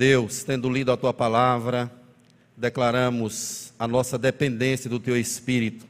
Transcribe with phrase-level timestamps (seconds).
[0.00, 1.92] Deus, tendo lido a tua palavra,
[2.56, 5.84] declaramos a nossa dependência do teu Espírito.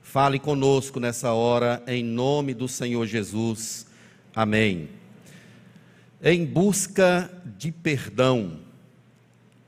[0.00, 3.84] Fale conosco nessa hora, em nome do Senhor Jesus.
[4.32, 4.88] Amém.
[6.22, 8.60] Em busca de perdão.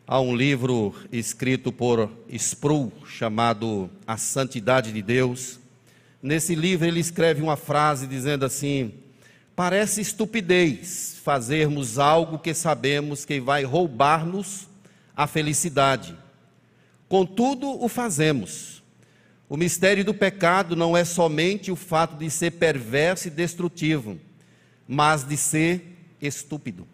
[0.07, 5.59] Há um livro escrito por Sproul chamado A Santidade de Deus.
[6.22, 8.95] Nesse livro ele escreve uma frase dizendo assim:
[9.61, 14.67] Parece estupidez fazermos algo que sabemos que vai roubar-nos
[15.15, 16.17] a felicidade.
[17.11, 18.82] Contudo, o fazemos.
[19.51, 24.18] O mistério do pecado não é somente o fato de ser perverso e destrutivo,
[24.89, 26.89] mas de ser estúpido.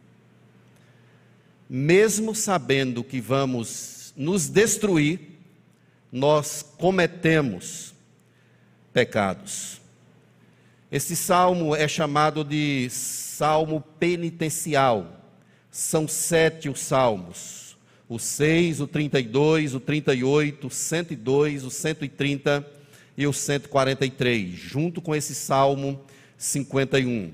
[1.70, 5.38] Mesmo sabendo que vamos nos destruir,
[6.10, 7.94] nós cometemos
[8.92, 9.85] pecados.
[10.90, 15.20] Esse salmo é chamado de salmo penitencial.
[15.68, 17.76] São sete os salmos:
[18.08, 22.64] o 6, o 32, o 38, o 102, o 130
[23.16, 26.00] e o 143, junto com esse salmo
[26.38, 27.32] 51.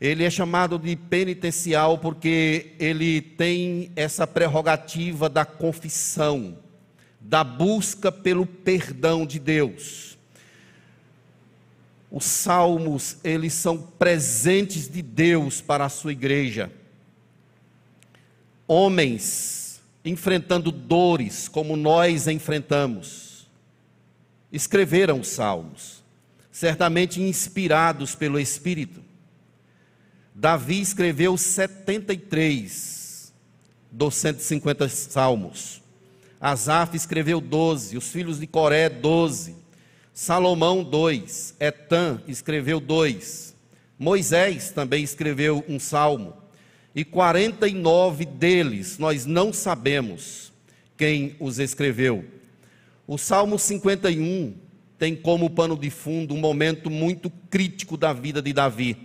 [0.00, 6.58] Ele é chamado de penitencial porque ele tem essa prerrogativa da confissão,
[7.20, 10.11] da busca pelo perdão de Deus.
[12.14, 16.70] Os salmos, eles são presentes de Deus para a sua igreja.
[18.68, 23.48] Homens enfrentando dores como nós enfrentamos,
[24.52, 26.04] escreveram os salmos,
[26.50, 29.02] certamente inspirados pelo Espírito.
[30.34, 33.32] Davi escreveu 73
[33.90, 35.80] dos 150 salmos.
[36.38, 39.61] Asaf escreveu 12, os filhos de Coré 12.
[40.12, 41.54] Salomão, dois.
[41.58, 43.54] Etan escreveu dois.
[43.98, 46.34] Moisés também escreveu um salmo.
[46.94, 50.52] E 49 deles nós não sabemos
[50.96, 52.24] quem os escreveu.
[53.06, 54.54] O Salmo 51
[54.98, 58.96] tem como pano de fundo um momento muito crítico da vida de Davi.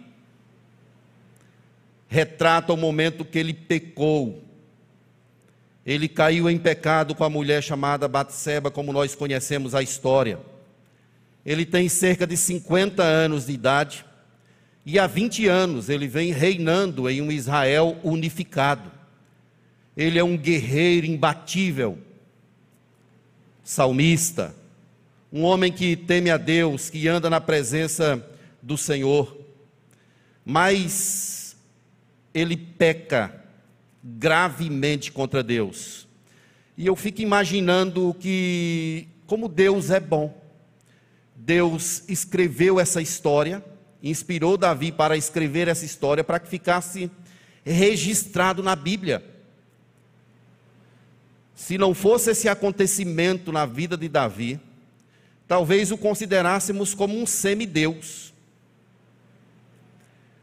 [2.07, 4.43] Retrata o momento que ele pecou.
[5.85, 10.39] Ele caiu em pecado com a mulher chamada Batseba, como nós conhecemos a história.
[11.47, 14.05] Ele tem cerca de 50 anos de idade
[14.85, 18.91] e há 20 anos ele vem reinando em um Israel unificado.
[19.95, 21.99] Ele é um guerreiro imbatível,
[23.63, 24.53] salmista,
[25.31, 28.21] um homem que teme a Deus, que anda na presença
[28.61, 29.37] do Senhor.
[30.43, 31.55] Mas
[32.33, 33.33] ele peca
[34.03, 36.09] gravemente contra Deus.
[36.77, 40.36] E eu fico imaginando que como Deus é bom.
[41.47, 43.63] Deus escreveu essa história,
[44.03, 47.09] inspirou Davi para escrever essa história para que ficasse
[47.63, 49.23] registrado na Bíblia.
[51.55, 54.59] Se não fosse esse acontecimento na vida de Davi,
[55.47, 58.33] talvez o considerássemos como um semideus.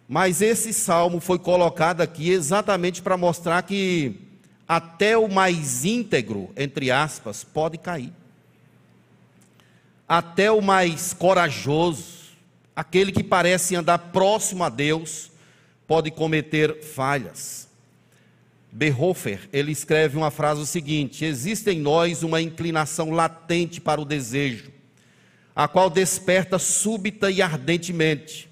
[0.09, 4.23] Mas esse salmo foi colocado aqui exatamente para mostrar que
[4.67, 8.24] até o mais íntegro, entre aspas, pode cair
[10.19, 12.05] até o mais corajoso,
[12.77, 15.33] aquele que parece andar próximo a Deus,
[15.89, 17.69] pode cometer falhas.
[18.71, 24.05] Berhofer, ele escreve uma frase o seguinte: existe em nós uma inclinação latente para o
[24.05, 24.71] desejo,
[25.55, 28.49] a qual desperta súbita e ardentemente.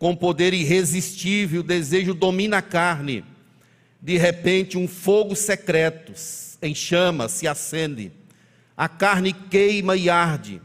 [0.00, 3.24] Com poder irresistível, o desejo domina a carne.
[4.00, 6.12] De repente, um fogo secreto
[6.60, 8.10] em chama se acende.
[8.76, 10.60] A carne queima e arde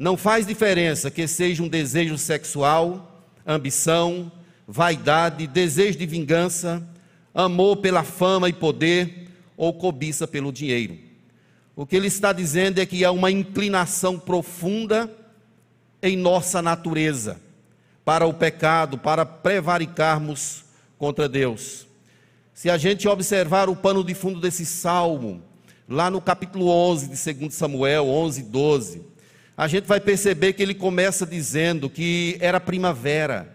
[0.00, 4.32] não faz diferença que seja um desejo sexual, ambição,
[4.66, 6.82] vaidade, desejo de vingança,
[7.34, 9.28] amor pela fama e poder
[9.58, 10.96] ou cobiça pelo dinheiro.
[11.76, 15.14] O que ele está dizendo é que há uma inclinação profunda
[16.02, 17.38] em nossa natureza
[18.02, 20.64] para o pecado, para prevaricarmos
[20.96, 21.86] contra Deus.
[22.54, 25.42] Se a gente observar o pano de fundo desse salmo,
[25.86, 29.09] lá no capítulo 11 de 2 Samuel, 11, 12,
[29.60, 33.54] a gente vai perceber que ele começa dizendo que era primavera,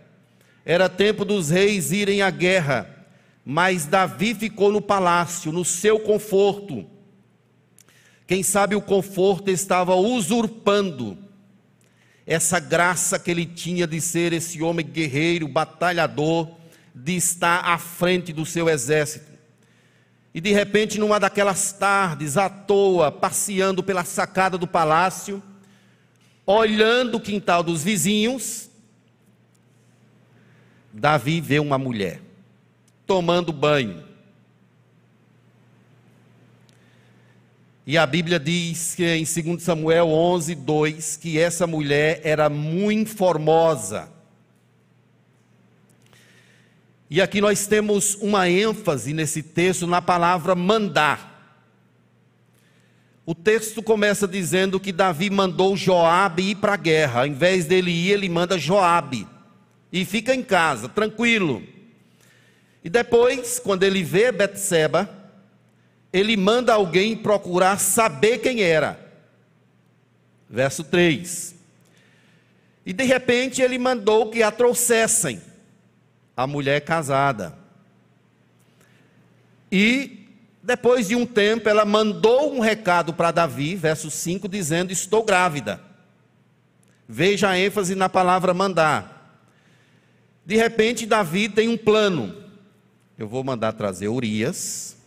[0.64, 3.08] era tempo dos reis irem à guerra,
[3.44, 6.86] mas Davi ficou no palácio, no seu conforto.
[8.28, 11.18] Quem sabe o conforto estava usurpando
[12.24, 16.52] essa graça que ele tinha de ser esse homem guerreiro, batalhador,
[16.94, 19.32] de estar à frente do seu exército.
[20.36, 25.42] E de repente, numa daquelas tardes, à toa, passeando pela sacada do palácio,
[26.46, 28.70] olhando o quintal dos vizinhos,
[30.94, 32.22] Davi vê uma mulher
[33.06, 34.04] tomando banho.
[37.88, 43.12] E a Bíblia diz que em 2 Samuel 11, 2, que essa mulher era muito
[43.12, 44.10] formosa.
[47.08, 51.35] E aqui nós temos uma ênfase nesse texto na palavra mandar.
[53.26, 57.22] O texto começa dizendo que Davi mandou Joabe ir para a guerra.
[57.22, 59.28] Ao invés dele ir, ele manda Joabe.
[59.92, 61.64] E fica em casa, tranquilo.
[62.84, 65.10] E depois, quando ele vê Betseba,
[66.14, 69.00] ele manda alguém procurar saber quem era.
[70.48, 71.56] Verso 3.
[72.86, 75.42] E de repente ele mandou que a trouxessem
[76.38, 77.58] a mulher casada.
[79.72, 80.25] E
[80.66, 85.80] depois de um tempo, ela mandou um recado para Davi, verso 5, dizendo: Estou grávida.
[87.08, 89.46] Veja a ênfase na palavra mandar.
[90.44, 92.36] De repente, Davi tem um plano.
[93.16, 94.98] Eu vou mandar trazer Urias,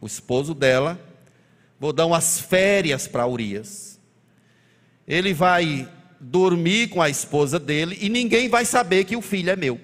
[0.00, 0.98] o esposo dela,
[1.78, 4.00] vou dar umas férias para Urias.
[5.06, 5.86] Ele vai
[6.18, 9.78] dormir com a esposa dele e ninguém vai saber que o filho é meu.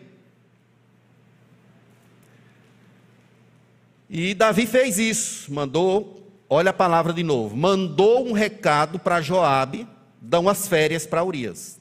[4.09, 9.87] E Davi fez isso, mandou, olha a palavra de novo, mandou um recado para Joabe,
[10.21, 11.79] dão as férias para Urias.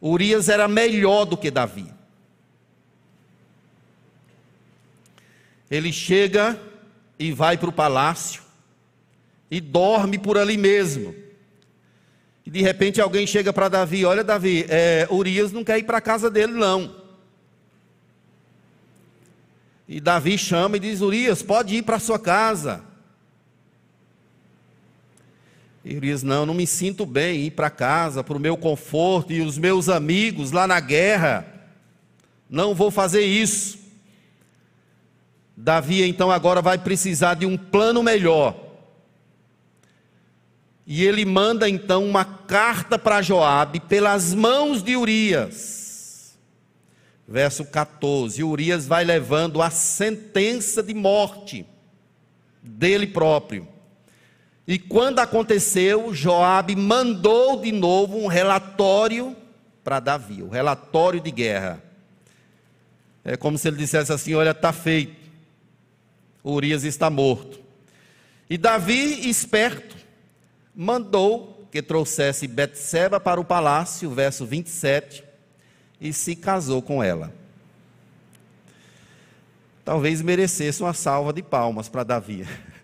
[0.00, 1.92] Urias era melhor do que Davi.
[5.70, 6.60] Ele chega
[7.18, 8.42] e vai para o palácio
[9.50, 11.14] e dorme por ali mesmo.
[12.46, 15.98] E de repente alguém chega para Davi: Olha, Davi, é, Urias não quer ir para
[15.98, 17.03] a casa dele, não.
[19.88, 22.82] E Davi chama e diz: Urias, pode ir para sua casa.
[25.84, 29.42] E Urias, não, não me sinto bem ir para casa, para o meu conforto e
[29.42, 31.46] os meus amigos lá na guerra.
[32.48, 33.78] Não vou fazer isso.
[35.56, 38.58] Davi então agora vai precisar de um plano melhor.
[40.86, 45.83] E ele manda então uma carta para Joabe pelas mãos de Urias
[47.26, 48.42] verso 14.
[48.42, 51.66] Urias vai levando a sentença de morte
[52.62, 53.66] dele próprio.
[54.66, 59.36] E quando aconteceu, Joabe mandou de novo um relatório
[59.82, 61.82] para Davi, o um relatório de guerra.
[63.22, 65.24] É como se ele dissesse assim: olha, está feito.
[66.42, 67.60] Urias está morto.
[68.48, 69.96] E Davi, esperto,
[70.74, 75.24] mandou que trouxesse Betseba para o palácio, verso 27
[76.00, 77.32] e se casou com ela.
[79.84, 82.46] Talvez merecesse uma salva de palmas para Davi.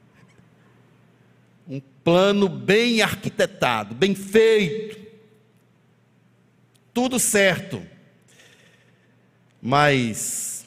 [1.69, 4.99] Um plano bem arquitetado, bem feito,
[6.93, 7.81] tudo certo.
[9.63, 10.67] Mas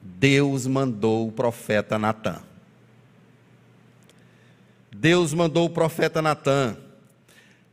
[0.00, 2.42] Deus mandou o profeta Natan.
[4.90, 6.76] Deus mandou o profeta Natan.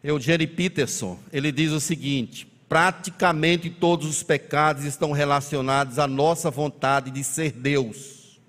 [0.03, 7.11] Eugênio Peterson, ele diz o seguinte: praticamente todos os pecados estão relacionados à nossa vontade
[7.11, 8.39] de ser Deus,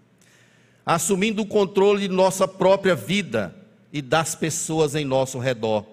[0.86, 3.52] assumindo o controle de nossa própria vida
[3.92, 5.84] e das pessoas em nosso redor.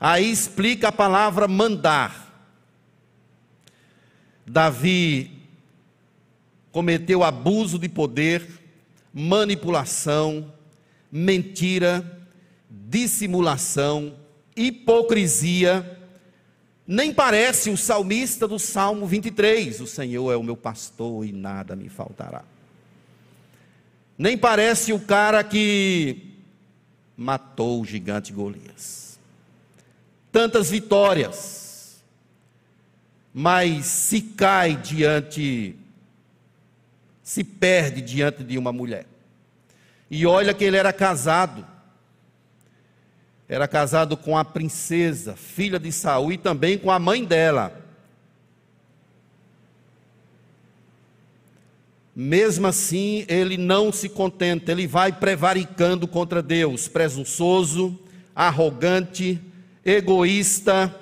[0.00, 2.48] Aí explica a palavra mandar.
[4.46, 5.30] Davi
[6.72, 8.48] cometeu abuso de poder,
[9.12, 10.50] manipulação,
[11.12, 12.26] mentira,
[12.70, 14.14] dissimulação,
[14.56, 15.93] hipocrisia
[16.86, 21.74] nem parece o salmista do Salmo 23: O Senhor é o meu pastor e nada
[21.74, 22.44] me faltará.
[24.18, 26.34] Nem parece o cara que
[27.16, 29.18] matou o gigante Golias.
[30.30, 32.02] Tantas vitórias,
[33.32, 35.76] mas se cai diante,
[37.22, 39.06] se perde diante de uma mulher.
[40.10, 41.73] E olha que ele era casado
[43.48, 47.80] era casado com a princesa, filha de Saul, e também com a mãe dela.
[52.16, 57.98] Mesmo assim, ele não se contenta, ele vai prevaricando contra Deus, presunçoso,
[58.34, 59.40] arrogante,
[59.84, 60.94] egoísta,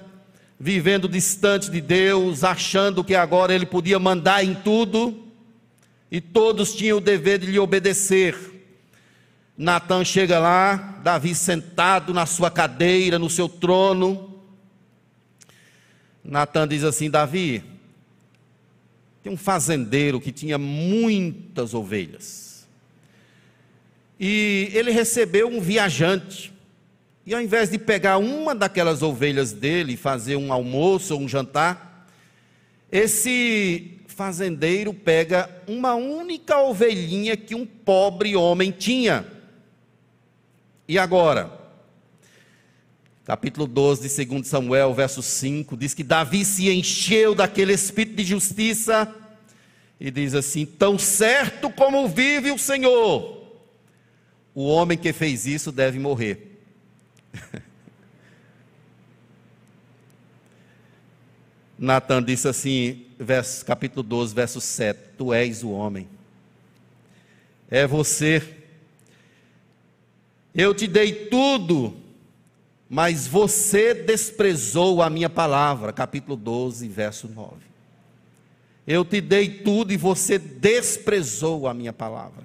[0.58, 5.22] vivendo distante de Deus, achando que agora ele podia mandar em tudo
[6.10, 8.51] e todos tinham o dever de lhe obedecer.
[9.56, 14.40] Natan chega lá, Davi sentado na sua cadeira, no seu trono.
[16.24, 17.62] Natan diz assim: Davi,
[19.22, 22.66] tem um fazendeiro que tinha muitas ovelhas.
[24.18, 26.52] E ele recebeu um viajante.
[27.24, 31.28] E ao invés de pegar uma daquelas ovelhas dele e fazer um almoço ou um
[31.28, 32.08] jantar,
[32.90, 39.24] esse fazendeiro pega uma única ovelhinha que um pobre homem tinha
[40.92, 41.50] E agora?
[43.24, 48.24] Capítulo 12 de 2 Samuel, verso 5, diz que Davi se encheu daquele espírito de
[48.24, 49.10] justiça
[49.98, 53.42] e diz assim: Tão certo como vive o Senhor,
[54.54, 56.60] o homem que fez isso deve morrer.
[61.78, 66.06] Natan disse assim, verso, capítulo 12, verso 7: Tu és o homem,
[67.70, 68.61] é você.
[70.54, 71.96] Eu te dei tudo,
[72.88, 75.92] mas você desprezou a minha palavra.
[75.92, 77.56] Capítulo 12, verso 9.
[78.86, 82.44] Eu te dei tudo e você desprezou a minha palavra.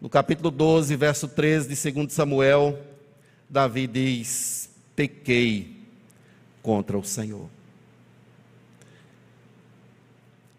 [0.00, 2.78] No capítulo 12, verso 13 de 2 Samuel,
[3.48, 5.76] Davi diz: Pequei
[6.62, 7.48] contra o Senhor.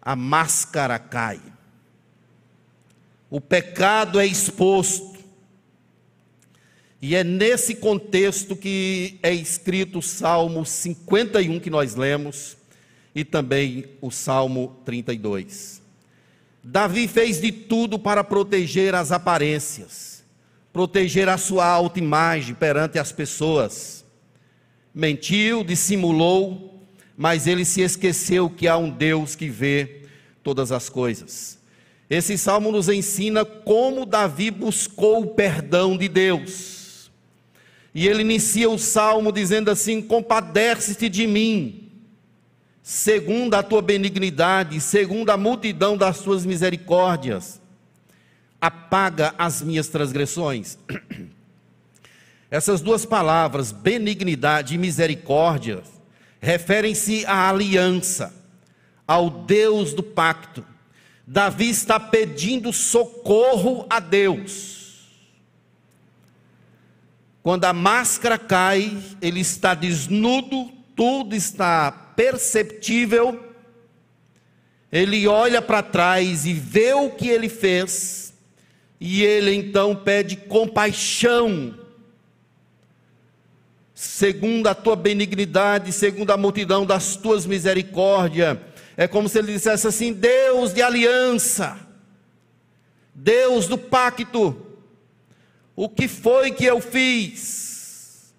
[0.00, 1.40] A máscara cai.
[3.28, 5.15] O pecado é exposto.
[7.00, 12.56] E é nesse contexto que é escrito o Salmo 51 que nós lemos
[13.14, 15.82] e também o Salmo 32.
[16.62, 20.24] Davi fez de tudo para proteger as aparências,
[20.72, 24.04] proteger a sua autoimagem perante as pessoas.
[24.92, 26.82] Mentiu, dissimulou,
[27.16, 30.02] mas ele se esqueceu que há um Deus que vê
[30.42, 31.58] todas as coisas.
[32.08, 36.75] Esse salmo nos ensina como Davi buscou o perdão de Deus.
[37.96, 41.90] E ele inicia o salmo dizendo assim: Compadece-te de mim,
[42.82, 47.58] segundo a tua benignidade, segundo a multidão das tuas misericórdias,
[48.60, 50.76] apaga as minhas transgressões.
[52.50, 55.82] Essas duas palavras, benignidade e misericórdia,
[56.38, 58.30] referem-se à aliança,
[59.08, 60.62] ao Deus do pacto.
[61.26, 64.75] Davi está pedindo socorro a Deus.
[67.46, 73.54] Quando a máscara cai, ele está desnudo, tudo está perceptível.
[74.90, 78.34] Ele olha para trás e vê o que ele fez,
[79.00, 81.78] e ele então pede compaixão,
[83.94, 88.58] segundo a tua benignidade, segundo a multidão das tuas misericórdias
[88.96, 91.78] é como se ele dissesse assim: Deus de aliança,
[93.14, 94.65] Deus do pacto,
[95.76, 98.34] o que foi que eu fiz?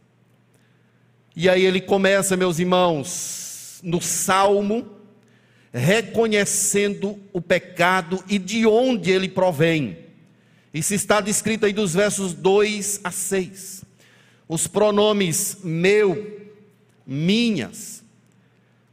[1.35, 4.89] E aí ele começa, meus irmãos, no salmo,
[5.71, 9.99] reconhecendo o pecado e de onde ele provém.
[10.73, 13.85] Isso está descrito aí dos versos 2 a 6.
[14.49, 16.49] Os pronomes meu,
[17.05, 18.03] minhas,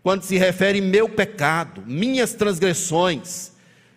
[0.02, 3.52] quando se refere meu pecado, minhas transgressões,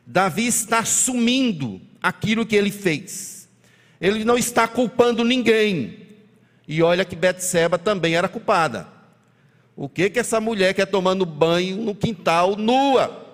[0.05, 3.36] Davi está assumindo aquilo que ele fez.
[3.99, 6.07] Ele não está culpando ninguém.
[6.67, 8.87] E olha que Betseba também era culpada.
[9.75, 13.25] O que que essa mulher quer tomando banho no quintal nua?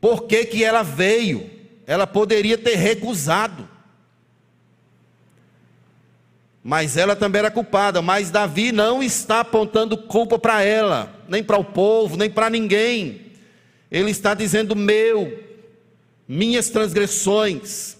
[0.00, 1.48] Por que que ela veio?
[1.86, 3.68] Ela poderia ter recusado.
[6.64, 11.58] Mas ela também era culpada, mas Davi não está apontando culpa para ela, nem para
[11.58, 13.32] o povo, nem para ninguém.
[13.90, 15.51] Ele está dizendo: meu,
[16.26, 17.96] minhas transgressões.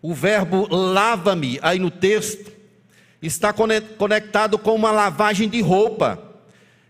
[0.00, 2.52] O verbo lava-me, aí no texto,
[3.20, 6.22] está conectado com uma lavagem de roupa.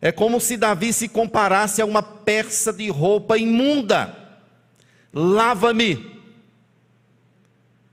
[0.00, 4.14] É como se Davi se comparasse a uma peça de roupa imunda.
[5.12, 6.18] Lava-me.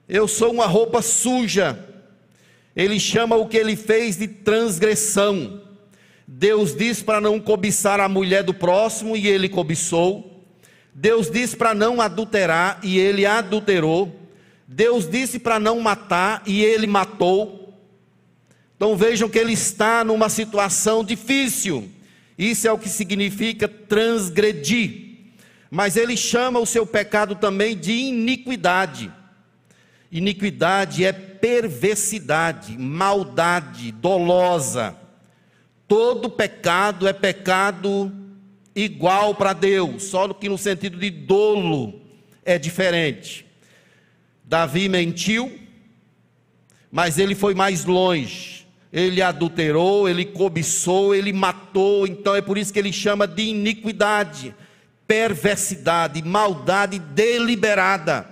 [0.08, 1.94] Eu sou uma roupa suja
[2.76, 5.62] ele chama o que ele fez de transgressão.
[6.28, 10.35] Deus diz para não cobiçar a mulher do próximo e ele cobiçou.
[10.98, 14.18] Deus diz para não adulterar e ele adulterou.
[14.66, 17.78] Deus disse para não matar e ele matou.
[18.78, 21.90] Então vejam que ele está numa situação difícil.
[22.38, 25.18] Isso é o que significa transgredir.
[25.70, 29.12] Mas ele chama o seu pecado também de iniquidade.
[30.10, 34.96] Iniquidade é perversidade, maldade, dolosa.
[35.90, 38.25] Todo pecado é pecado
[38.76, 42.02] igual para Deus, só que no sentido de dolo
[42.44, 43.46] é diferente.
[44.44, 45.60] Davi mentiu,
[46.92, 48.66] mas ele foi mais longe.
[48.92, 54.56] Ele adulterou, ele cobiçou, ele matou, então é por isso que ele chama de iniquidade,
[55.06, 58.30] perversidade, maldade deliberada.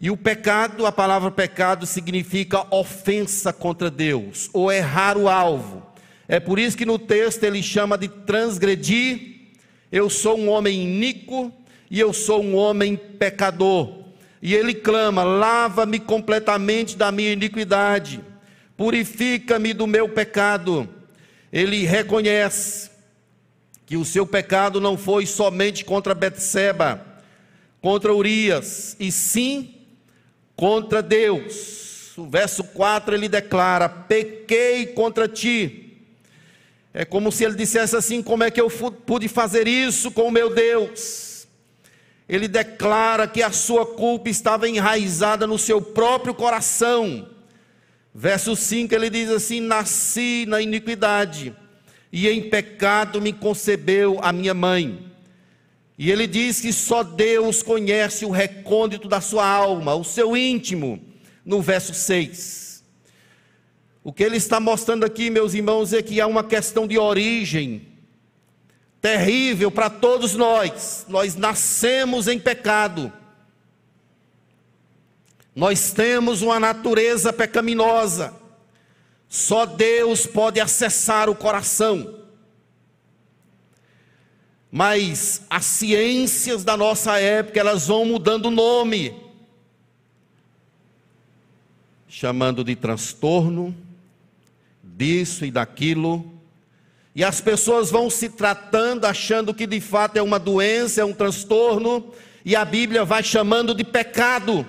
[0.00, 5.89] E o pecado, a palavra pecado significa ofensa contra Deus, ou errar o alvo.
[6.30, 9.48] É por isso que no texto ele chama de transgredir.
[9.90, 11.52] Eu sou um homem iníquo,
[11.90, 14.04] e eu sou um homem pecador.
[14.40, 18.20] E ele clama: lava-me completamente da minha iniquidade,
[18.76, 20.88] purifica-me do meu pecado.
[21.52, 22.92] Ele reconhece
[23.84, 27.04] que o seu pecado não foi somente contra Betseba,
[27.80, 29.74] contra Urias, e sim
[30.54, 32.16] contra Deus.
[32.16, 35.89] O verso 4 ele declara: Pequei contra ti.
[36.92, 40.30] É como se ele dissesse assim: Como é que eu pude fazer isso com o
[40.30, 41.30] meu Deus?
[42.30, 47.28] ele declara que a sua culpa estava enraizada no seu próprio coração.
[48.14, 51.52] Verso 5 ele diz assim: Nasci na iniquidade,
[52.12, 55.10] e em pecado me concebeu a minha mãe.
[55.98, 61.00] E ele diz que só Deus conhece o recôndito da sua alma, o seu íntimo,
[61.44, 62.69] no verso 6.
[64.02, 67.86] O que ele está mostrando aqui, meus irmãos, é que há uma questão de origem
[69.00, 71.04] terrível para todos nós.
[71.08, 73.12] Nós nascemos em pecado.
[75.54, 78.34] Nós temos uma natureza pecaminosa.
[79.28, 82.20] Só Deus pode acessar o coração.
[84.72, 89.14] Mas as ciências da nossa época, elas vão mudando o nome,
[92.08, 93.74] chamando de transtorno,
[95.00, 96.30] disso e daquilo,
[97.14, 101.14] e as pessoas vão se tratando, achando que de fato é uma doença, é um
[101.14, 102.12] transtorno,
[102.44, 104.66] e a Bíblia vai chamando de pecado.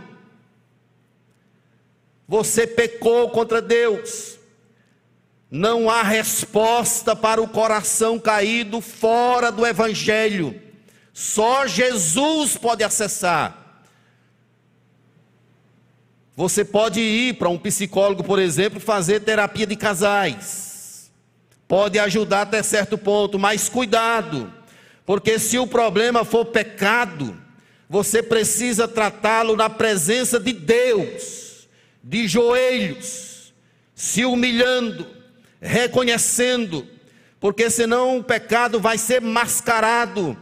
[2.30, 4.40] Você pecou contra Deus.
[5.50, 10.60] Não há resposta para o coração caído fora do Evangelho.
[11.14, 13.61] Só Jesus pode acessar.
[16.36, 20.72] Você pode ir para um psicólogo, por exemplo, fazer terapia de casais
[21.72, 24.54] pode ajudar até certo ponto, mas cuidado,
[25.06, 27.34] porque se o problema for pecado,
[27.88, 31.70] você precisa tratá-lo na presença de Deus,
[32.04, 33.54] de joelhos,
[33.96, 35.08] se humilhando,
[35.62, 36.86] reconhecendo,
[37.40, 40.38] porque senão o pecado vai ser mascarado,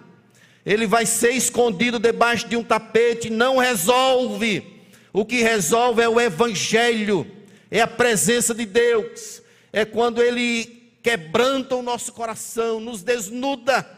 [0.65, 4.78] ele vai ser escondido debaixo de um tapete, não resolve.
[5.11, 7.29] O que resolve é o Evangelho,
[7.71, 9.41] é a presença de Deus,
[9.71, 13.89] é quando ele quebranta o nosso coração, nos desnuda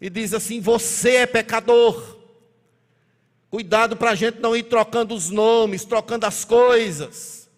[0.00, 2.16] e diz assim: Você é pecador.
[3.50, 7.48] Cuidado para a gente não ir trocando os nomes, trocando as coisas.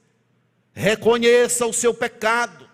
[0.73, 2.69] Reconheça o seu pecado.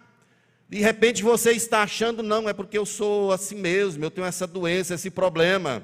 [0.69, 4.47] De repente você está achando, não, é porque eu sou assim mesmo, eu tenho essa
[4.47, 5.83] doença, esse problema.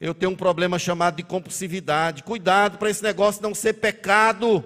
[0.00, 2.22] Eu tenho um problema chamado de compulsividade.
[2.22, 4.64] Cuidado para esse negócio não ser pecado.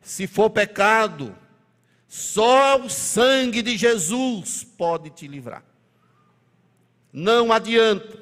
[0.00, 1.36] Se for pecado,
[2.08, 5.62] só o sangue de Jesus pode te livrar.
[7.12, 8.18] Não adianta.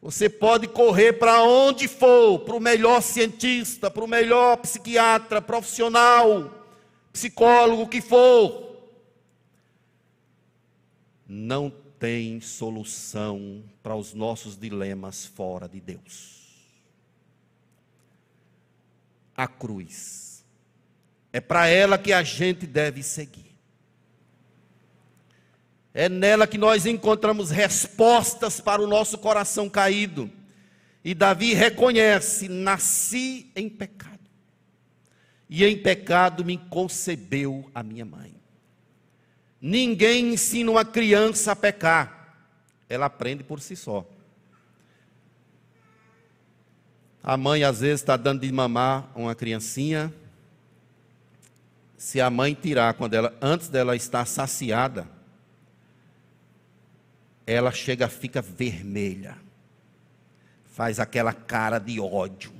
[0.00, 6.64] Você pode correr para onde for, para o melhor cientista, para o melhor psiquiatra, profissional,
[7.12, 8.88] psicólogo que for.
[11.26, 16.36] Não tem solução para os nossos dilemas fora de Deus.
[19.36, 20.44] A cruz
[21.32, 23.56] é para ela que a gente deve seguir.
[25.92, 30.30] É nela que nós encontramos respostas para o nosso coração caído.
[31.02, 34.28] E Davi reconhece: nasci em pecado,
[35.48, 38.35] e em pecado me concebeu a minha mãe.
[39.68, 42.36] Ninguém ensina uma criança a pecar,
[42.88, 44.06] ela aprende por si só.
[47.20, 50.14] A mãe às vezes está dando de mamar uma criancinha,
[51.98, 55.08] se a mãe tirar quando ela antes dela estar saciada,
[57.44, 59.36] ela chega, fica vermelha.
[60.66, 62.52] Faz aquela cara de ódio.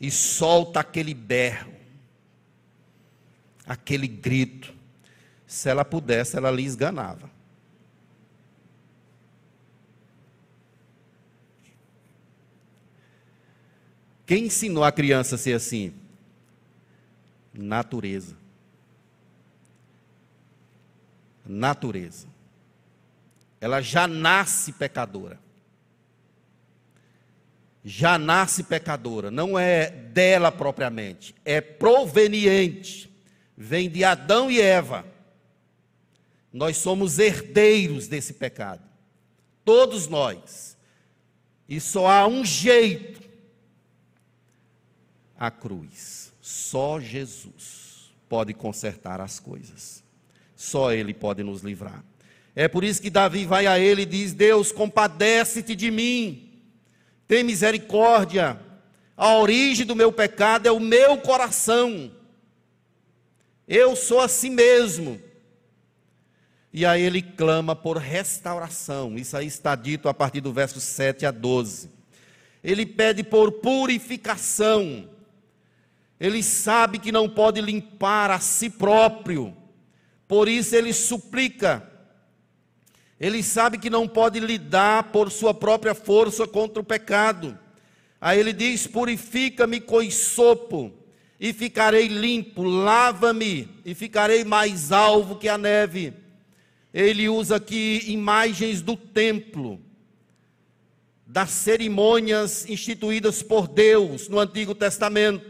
[0.00, 1.72] E solta aquele berro.
[3.64, 4.73] Aquele grito.
[5.54, 7.30] Se ela pudesse, ela lhe esganava.
[14.26, 15.94] Quem ensinou a criança a ser assim?
[17.54, 18.36] natureza.
[21.46, 22.26] Natureza.
[23.60, 25.38] Ela já nasce pecadora.
[27.84, 33.14] Já nasce pecadora, não é dela propriamente, é proveniente,
[33.56, 35.13] vem de Adão e Eva.
[36.54, 38.88] Nós somos herdeiros desse pecado,
[39.64, 40.76] todos nós.
[41.68, 43.20] E só há um jeito:
[45.36, 46.32] a cruz.
[46.40, 50.04] Só Jesus pode consertar as coisas.
[50.54, 52.04] Só Ele pode nos livrar.
[52.54, 56.52] É por isso que Davi vai a ele e diz: Deus, compadece-te de mim,
[57.26, 58.60] tem misericórdia.
[59.16, 62.12] A origem do meu pecado é o meu coração.
[63.66, 65.20] Eu sou assim mesmo.
[66.76, 69.14] E aí ele clama por restauração.
[69.16, 71.88] Isso aí está dito a partir do verso 7 a 12.
[72.64, 75.08] Ele pede por purificação.
[76.18, 79.56] Ele sabe que não pode limpar a si próprio.
[80.26, 81.88] Por isso ele suplica.
[83.20, 87.56] Ele sabe que não pode lidar por sua própria força contra o pecado.
[88.20, 90.92] Aí ele diz: Purifica-me com isopo,
[91.38, 96.23] e ficarei limpo, lava-me, e ficarei mais alvo que a neve.
[96.94, 99.80] Ele usa aqui imagens do templo,
[101.26, 105.44] das cerimônias instituídas por Deus no Antigo Testamento.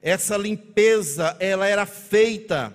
[0.00, 2.72] Essa limpeza, ela era feita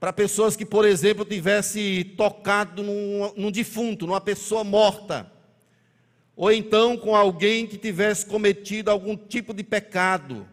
[0.00, 5.30] para pessoas que, por exemplo, tivesse tocado num, num defunto, numa pessoa morta,
[6.34, 10.48] ou então com alguém que tivesse cometido algum tipo de pecado,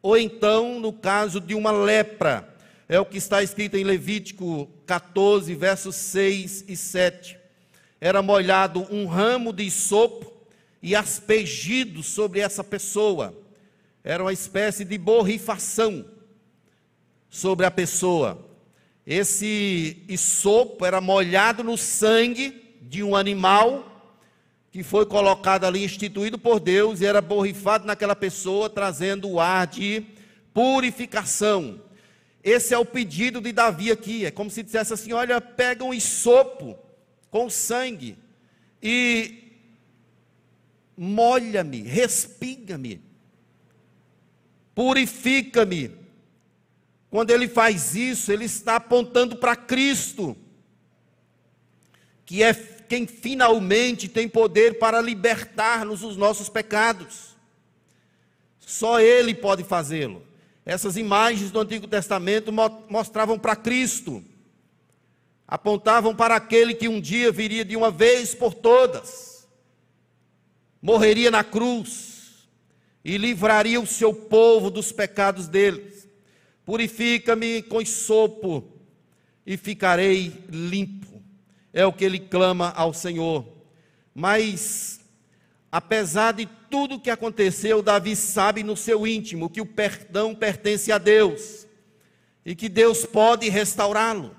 [0.00, 2.56] ou então no caso de uma lepra,
[2.88, 7.36] é o que está escrito em Levítico 14, versos 6 e 7.
[8.00, 10.32] Era molhado um ramo de sopo
[10.82, 13.36] e aspergido sobre essa pessoa.
[14.02, 16.06] Era uma espécie de borrifação
[17.28, 18.46] sobre a pessoa.
[19.06, 23.84] Esse sopo era molhado no sangue de um animal
[24.70, 29.66] que foi colocado ali, instituído por Deus, e era borrifado naquela pessoa, trazendo o ar
[29.66, 30.06] de
[30.54, 31.87] purificação.
[32.42, 34.24] Esse é o pedido de Davi aqui.
[34.24, 36.78] É como se dissesse assim: olha, pega um sopo
[37.30, 38.16] com sangue
[38.82, 39.52] e
[40.96, 43.00] molha-me, respinga-me,
[44.74, 45.98] purifica-me
[47.10, 50.36] quando ele faz isso, ele está apontando para Cristo,
[52.24, 57.36] que é quem finalmente tem poder para libertar-nos dos nossos pecados.
[58.58, 60.22] Só Ele pode fazê-lo.
[60.68, 62.52] Essas imagens do Antigo Testamento
[62.90, 64.22] mostravam para Cristo,
[65.46, 69.48] apontavam para aquele que um dia viria de uma vez por todas,
[70.82, 72.46] morreria na cruz
[73.02, 76.06] e livraria o seu povo dos pecados deles.
[76.66, 78.62] Purifica-me com sopo
[79.46, 81.22] e ficarei limpo.
[81.72, 83.42] É o que ele clama ao Senhor.
[84.14, 84.97] Mas,
[85.70, 90.90] apesar de tudo o que aconteceu, Davi sabe no seu íntimo que o perdão pertence
[90.92, 91.66] a Deus
[92.44, 94.36] e que Deus pode restaurá-lo.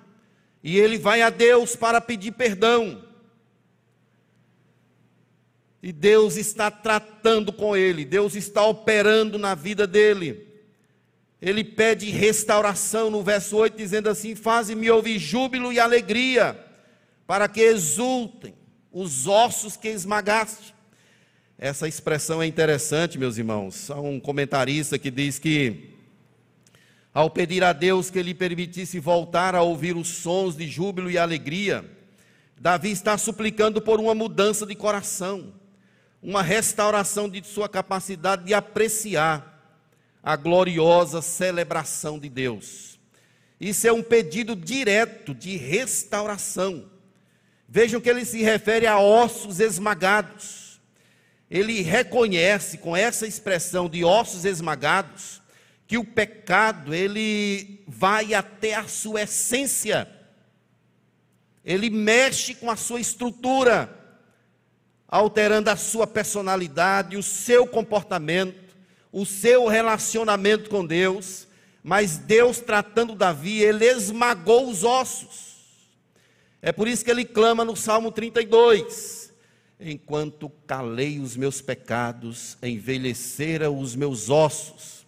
[0.64, 3.06] E ele vai a Deus para pedir perdão.
[5.82, 10.50] E Deus está tratando com ele, Deus está operando na vida dele
[11.42, 16.60] ele pede restauração no verso 8, dizendo assim: Faze-me ouvir júbilo e alegria,
[17.26, 18.54] para que exultem
[18.92, 20.76] os ossos que esmagaste.
[21.62, 23.92] Essa expressão é interessante, meus irmãos.
[23.92, 25.90] Há um comentarista que diz que,
[27.14, 31.18] ao pedir a Deus que lhe permitisse voltar a ouvir os sons de júbilo e
[31.18, 31.84] alegria,
[32.58, 35.54] Davi está suplicando por uma mudança de coração,
[36.24, 39.78] uma restauração de sua capacidade de apreciar
[40.24, 42.98] a gloriosa celebração de Deus.
[43.60, 46.86] Isso é um pedido direto de restauração.
[47.68, 50.59] Vejam que ele se refere a ossos esmagados.
[51.50, 55.42] Ele reconhece com essa expressão de ossos esmagados
[55.88, 60.08] que o pecado ele vai até a sua essência.
[61.66, 63.90] Ele mexe com a sua estrutura,
[65.08, 68.70] alterando a sua personalidade, o seu comportamento
[69.12, 71.48] o seu relacionamento com Deus,
[71.84, 75.50] mas Deus tratando Davi, ele esmagou os ossos.
[76.62, 79.29] É por isso que ele clama no Salmo 32:
[79.82, 85.06] Enquanto calei os meus pecados, envelheceram os meus ossos,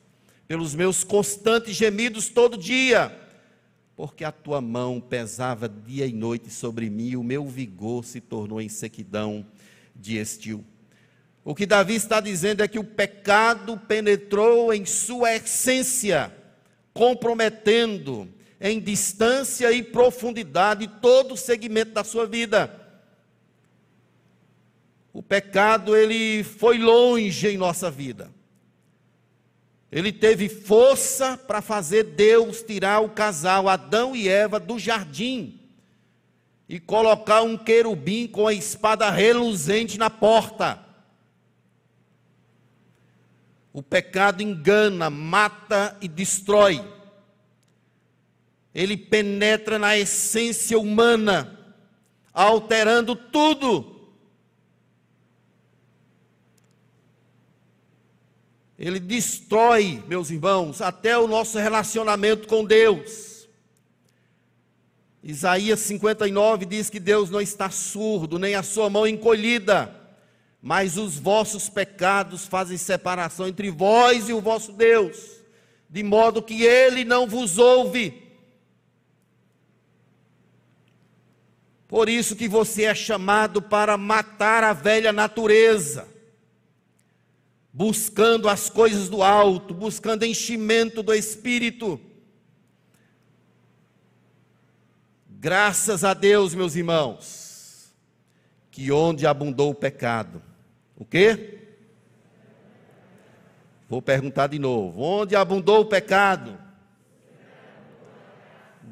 [0.48, 3.14] pelos meus constantes gemidos todo dia,
[3.98, 8.22] porque a tua mão pesava dia e noite sobre mim, e o meu vigor se
[8.22, 9.46] tornou em sequidão
[9.94, 10.64] de estio.
[11.44, 16.34] O que Davi está dizendo é que o pecado penetrou em sua essência,
[16.94, 18.30] comprometendo
[18.60, 22.81] em distância e profundidade todo o segmento da sua vida.
[25.14, 28.32] O pecado ele foi longe em nossa vida.
[29.92, 35.60] Ele teve força para fazer Deus tirar o casal Adão e Eva do jardim
[36.70, 40.80] e colocar um querubim com a espada reluzente na porta.
[43.74, 46.82] O pecado engana, mata e destrói.
[48.74, 51.60] ele penetra na essência humana,
[52.34, 54.01] alterando tudo.
[58.82, 63.48] Ele destrói, meus irmãos, até o nosso relacionamento com Deus.
[65.24, 69.96] Isaías 59 diz que Deus não está surdo, nem a sua mão encolhida,
[70.60, 75.44] mas os vossos pecados fazem separação entre vós e o vosso Deus,
[75.88, 78.32] de modo que ele não vos ouve.
[81.88, 86.08] Por isso que você é chamado para matar a velha natureza,
[87.74, 92.00] buscando as coisas do alto, buscando enchimento do espírito.
[95.28, 97.94] Graças a Deus, meus irmãos,
[98.70, 100.42] que onde abundou o pecado,
[100.96, 101.60] o quê?
[103.90, 106.58] Vou perguntar de novo: onde abundou o pecado?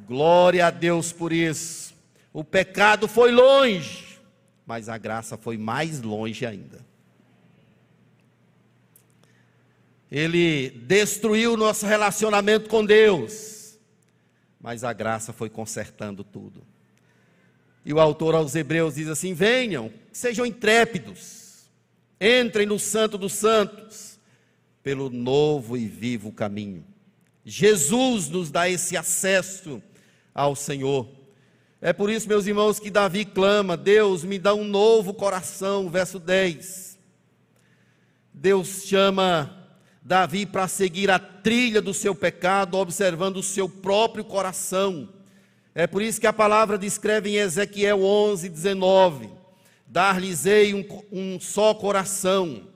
[0.07, 1.93] Glória a Deus por isso.
[2.33, 4.19] O pecado foi longe,
[4.65, 6.88] mas a graça foi mais longe ainda.
[10.11, 13.77] Ele destruiu o nosso relacionamento com Deus,
[14.59, 16.63] mas a graça foi consertando tudo.
[17.85, 21.69] E o autor aos Hebreus diz assim: venham, sejam intrépidos,
[22.19, 24.19] entrem no Santo dos Santos,
[24.81, 26.83] pelo novo e vivo caminho.
[27.45, 29.81] Jesus nos dá esse acesso
[30.33, 31.07] ao Senhor.
[31.81, 36.19] É por isso, meus irmãos, que Davi clama: Deus me dá um novo coração, verso
[36.19, 36.97] 10.
[38.33, 39.58] Deus chama
[40.01, 45.09] Davi para seguir a trilha do seu pecado, observando o seu próprio coração.
[45.75, 49.29] É por isso que a palavra descreve em Ezequiel 11, 19:
[49.85, 52.67] Dar-lhes-ei um, um só coração,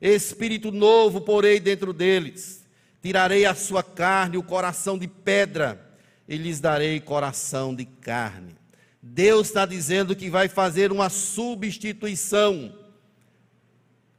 [0.00, 2.64] espírito novo porei dentro deles,
[3.02, 5.90] tirarei a sua carne, o coração de pedra
[6.28, 8.54] e lhes darei coração de carne.
[9.02, 12.79] Deus está dizendo que vai fazer uma substituição.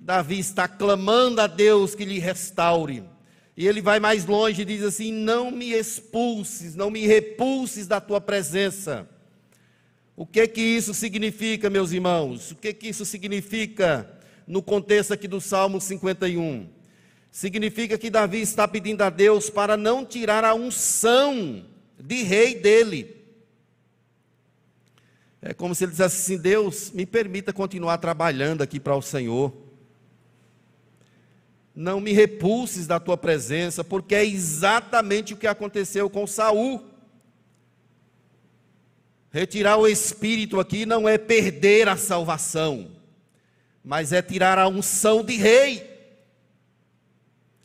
[0.04, 3.04] Davi está clamando a Deus que lhe restaure.
[3.56, 8.02] E ele vai mais longe e diz assim: Não me expulses, não me repulses da
[8.02, 9.08] tua presença.
[10.16, 12.50] O que que isso significa, meus irmãos?
[12.50, 14.10] O que que isso significa
[14.48, 16.68] no contexto aqui do Salmo 51?
[17.32, 21.64] Significa que Davi está pedindo a Deus para não tirar a unção
[22.00, 23.18] de rei dele.
[25.44, 29.70] É como se ele dissesse assim: Deus, me permita continuar trabalhando aqui para o Senhor.
[31.76, 36.86] Não me repulses da tua presença, porque é exatamente o que aconteceu com Saul.
[39.32, 42.92] Retirar o espírito aqui não é perder a salvação,
[43.84, 45.90] mas é tirar a unção de rei.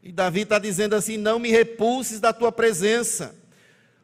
[0.00, 3.34] E Davi está dizendo assim: não me repulses da tua presença.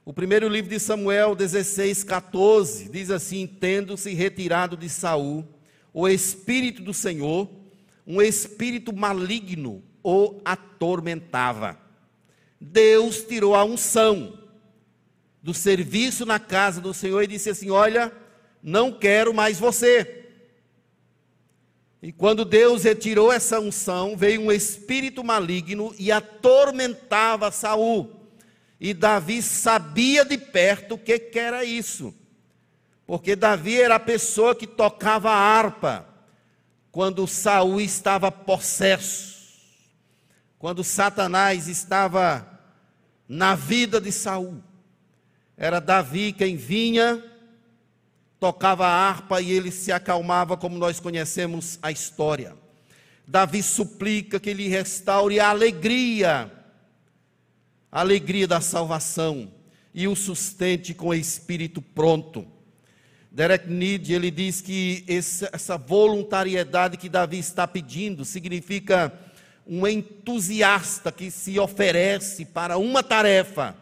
[0.04, 5.46] O primeiro livro de Samuel 16, 14, diz assim: Tendo-se retirado de Saul
[5.94, 7.48] o espírito do Senhor,
[8.04, 11.78] um espírito maligno o atormentava.
[12.60, 14.38] Deus tirou a unção
[15.42, 18.12] do serviço na casa do Senhor e disse assim: Olha,
[18.62, 20.20] não quero mais você.
[22.02, 28.10] E quando Deus retirou essa unção, veio um espírito maligno e atormentava Saul.
[28.80, 32.12] E Davi sabia de perto o que, que era isso.
[33.06, 36.04] Porque Davi era a pessoa que tocava a harpa
[36.90, 39.31] quando Saul estava possesso.
[40.62, 42.48] Quando Satanás estava
[43.28, 44.62] na vida de Saul.
[45.56, 47.20] Era Davi quem vinha,
[48.38, 52.56] tocava a harpa e ele se acalmava, como nós conhecemos a história.
[53.26, 56.48] Davi suplica que ele restaure a alegria
[57.90, 59.52] a alegria da salvação
[59.92, 62.46] e o sustente com o espírito pronto.
[63.32, 69.12] Derek Need, ele diz que essa voluntariedade que Davi está pedindo significa
[69.66, 73.76] um entusiasta que se oferece para uma tarefa.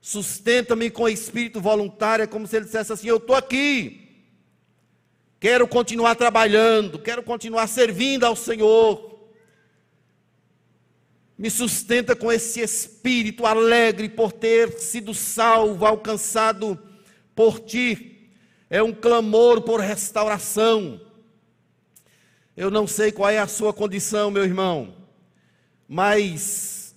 [0.00, 4.08] Sustenta-me com espírito voluntário, é como se ele dissesse assim: Eu estou aqui,
[5.38, 9.08] quero continuar trabalhando, quero continuar servindo ao Senhor,
[11.36, 16.76] me sustenta com esse espírito alegre por ter sido salvo, alcançado
[17.34, 18.30] por ti.
[18.68, 21.00] É um clamor por restauração.
[22.58, 24.92] Eu não sei qual é a sua condição, meu irmão,
[25.88, 26.92] mas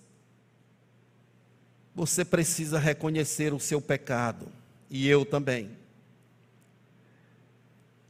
[1.93, 4.47] você precisa reconhecer o seu pecado,
[4.89, 5.69] e eu também.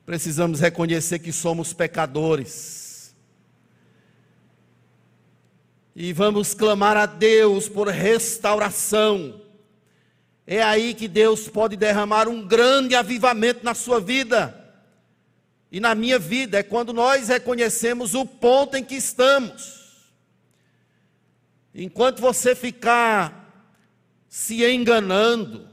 [0.05, 3.13] Precisamos reconhecer que somos pecadores
[5.93, 9.41] e vamos clamar a Deus por restauração.
[10.47, 14.60] é aí que Deus pode derramar um grande avivamento na sua vida
[15.71, 16.59] e na minha vida.
[16.59, 19.81] É quando nós reconhecemos o ponto em que estamos.
[21.73, 23.39] Enquanto você ficar
[24.27, 25.67] se enganando,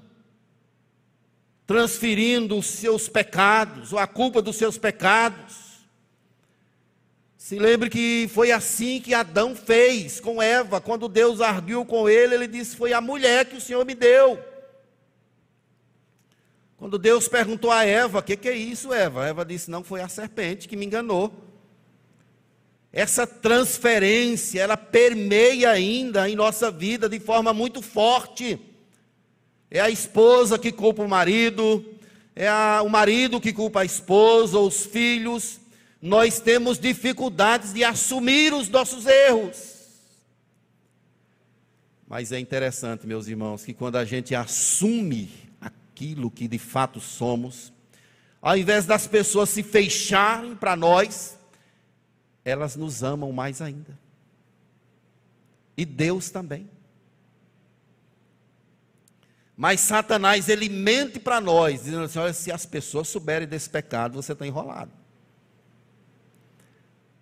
[1.67, 5.69] transferindo os seus pecados, ou a culpa dos seus pecados,
[7.37, 12.35] se lembre que foi assim que Adão fez com Eva, quando Deus arguiu com ele,
[12.35, 14.39] ele disse: Foi a mulher que o Senhor me deu.
[16.79, 19.27] Quando Deus perguntou a Eva: O que, que é isso, Eva?
[19.27, 21.33] Eva disse: Não, foi a serpente que me enganou.
[22.93, 28.59] Essa transferência, ela permeia ainda em nossa vida de forma muito forte.
[29.71, 31.85] É a esposa que culpa o marido,
[32.35, 35.61] é a, o marido que culpa a esposa, os filhos.
[36.01, 39.77] Nós temos dificuldades de assumir os nossos erros.
[42.07, 45.48] Mas é interessante, meus irmãos, que quando a gente assume
[45.99, 47.73] aquilo que de fato somos,
[48.41, 51.37] ao invés das pessoas se fecharem para nós,
[52.45, 53.99] elas nos amam mais ainda.
[55.77, 56.71] E Deus também.
[59.57, 64.15] Mas Satanás, ele mente para nós, dizendo assim: olha, se as pessoas souberem desse pecado,
[64.15, 64.93] você está enrolado.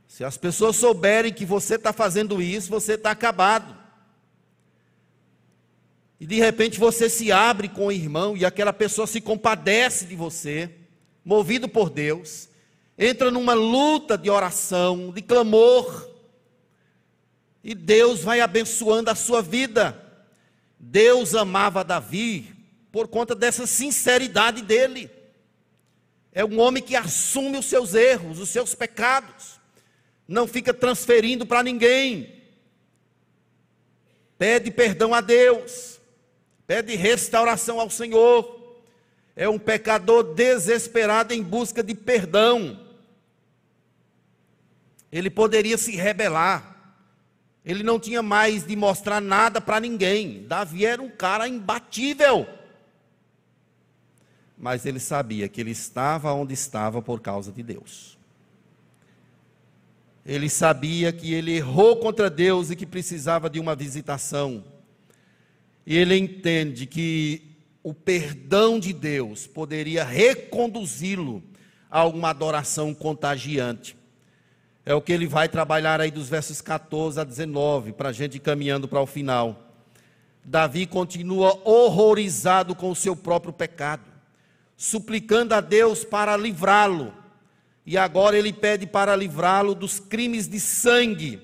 [0.06, 3.75] Se as pessoas souberem que você está fazendo isso, você está acabado.
[6.18, 10.16] E de repente você se abre com o irmão e aquela pessoa se compadece de
[10.16, 10.70] você,
[11.24, 12.48] movido por Deus,
[12.96, 16.10] entra numa luta de oração, de clamor,
[17.62, 20.00] e Deus vai abençoando a sua vida.
[20.78, 22.54] Deus amava Davi
[22.92, 25.10] por conta dessa sinceridade dele.
[26.32, 29.58] É um homem que assume os seus erros, os seus pecados,
[30.28, 32.42] não fica transferindo para ninguém,
[34.38, 35.95] pede perdão a Deus
[36.66, 38.54] pede restauração ao Senhor.
[39.34, 42.80] É um pecador desesperado em busca de perdão.
[45.12, 46.74] Ele poderia se rebelar.
[47.64, 50.46] Ele não tinha mais de mostrar nada para ninguém.
[50.46, 52.46] Davi era um cara imbatível.
[54.56, 58.16] Mas ele sabia que ele estava onde estava por causa de Deus.
[60.24, 64.64] Ele sabia que ele errou contra Deus e que precisava de uma visitação
[65.86, 67.42] e ele entende que
[67.82, 71.40] o perdão de Deus poderia reconduzi-lo
[71.88, 73.96] a uma adoração contagiante.
[74.84, 78.36] É o que ele vai trabalhar aí dos versos 14 a 19, para a gente
[78.36, 79.62] ir caminhando para o final.
[80.44, 84.02] Davi continua horrorizado com o seu próprio pecado,
[84.76, 87.14] suplicando a Deus para livrá-lo.
[87.84, 91.40] E agora ele pede para livrá-lo dos crimes de sangue.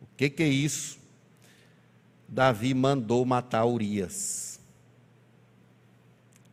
[0.00, 1.03] O que, que é isso?
[2.34, 4.58] Davi mandou matar Urias.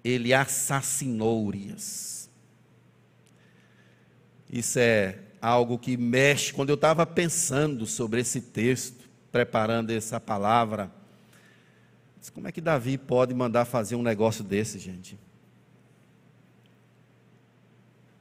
[0.04, 2.30] Ele assassinou Urias.
[4.48, 6.54] Isso é algo que mexe.
[6.54, 10.92] Quando eu estava pensando sobre esse texto, preparando essa palavra,
[12.32, 15.18] como é que Davi pode mandar fazer um negócio desse, gente?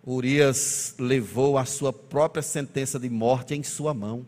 [0.06, 4.26] Urias levou a sua própria sentença de morte em sua mão.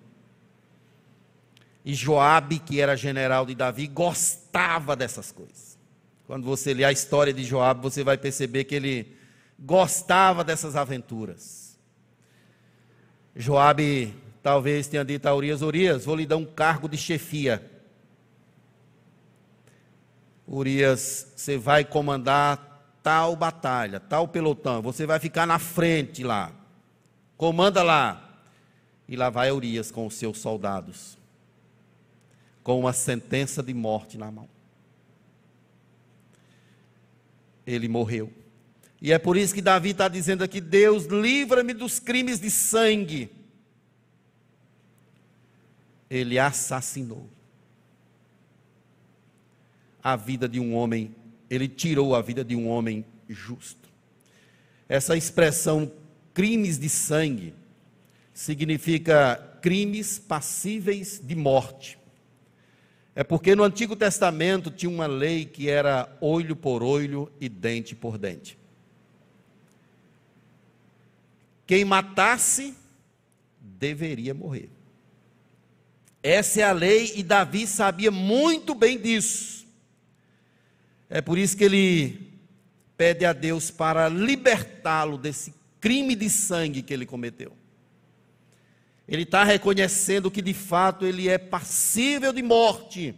[1.84, 5.78] E Joabe, que era general de Davi, gostava dessas coisas.
[6.26, 9.16] Quando você lê a história de Joabe, você vai perceber que ele
[9.58, 11.78] gostava dessas aventuras.
[13.34, 17.68] Joabe talvez tenha dito a Urias, Urias, vou lhe dar um cargo de chefia.
[20.46, 26.52] Urias, você vai comandar tal batalha, tal pelotão, você vai ficar na frente lá.
[27.36, 28.28] Comanda lá.
[29.08, 31.21] E lá vai Urias com os seus soldados
[32.62, 34.48] com uma sentença de morte na mão.
[37.66, 38.32] Ele morreu.
[39.00, 43.30] E é por isso que Davi está dizendo aqui: Deus, livra-me dos crimes de sangue.
[46.08, 47.28] Ele assassinou
[50.02, 51.14] a vida de um homem,
[51.48, 53.88] ele tirou a vida de um homem justo.
[54.88, 55.90] Essa expressão
[56.34, 57.54] crimes de sangue
[58.34, 61.98] significa crimes passíveis de morte.
[63.14, 67.94] É porque no Antigo Testamento tinha uma lei que era olho por olho e dente
[67.94, 68.58] por dente.
[71.66, 72.74] Quem matasse
[73.60, 74.70] deveria morrer.
[76.22, 79.66] Essa é a lei e Davi sabia muito bem disso.
[81.10, 82.32] É por isso que ele
[82.96, 87.52] pede a Deus para libertá-lo desse crime de sangue que ele cometeu.
[89.06, 93.14] Ele está reconhecendo que de fato ele é passível de morte.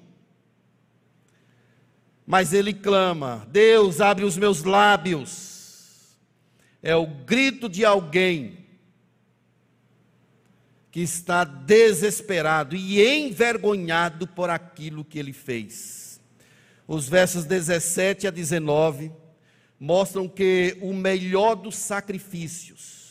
[2.26, 6.16] Mas ele clama: Deus, abre os meus lábios.
[6.82, 8.64] É o grito de alguém
[10.90, 16.20] que está desesperado e envergonhado por aquilo que ele fez.
[16.86, 19.10] Os versos 17 a 19
[19.80, 23.03] mostram que o melhor dos sacrifícios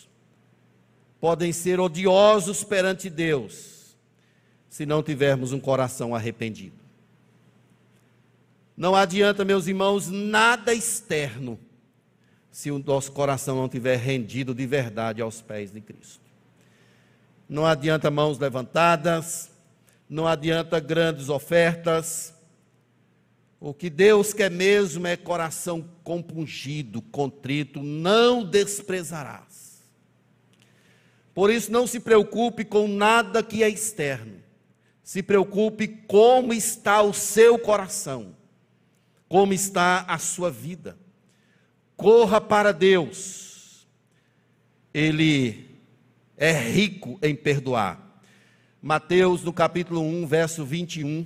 [1.24, 3.95] podem ser odiosos perante Deus,
[4.67, 6.76] se não tivermos um coração arrependido.
[8.76, 11.57] Não adianta, meus irmãos, nada externo,
[12.51, 16.30] se o nosso coração não tiver rendido de verdade aos pés de Cristo.
[17.47, 19.49] Não adianta mãos levantadas,
[20.09, 22.34] não adianta grandes ofertas.
[23.61, 29.52] O que Deus quer mesmo é coração compungido, contrito, não desprezarás.
[31.34, 34.41] Por isso, não se preocupe com nada que é externo.
[35.03, 38.36] Se preocupe como está o seu coração,
[39.27, 40.97] como está a sua vida.
[41.97, 43.88] Corra para Deus.
[44.93, 45.69] Ele
[46.38, 48.21] é rico em perdoar.
[48.81, 51.25] Mateus, no capítulo 1, verso 21,